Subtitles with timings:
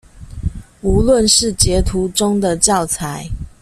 [0.81, 3.29] 無論是截圖中的教材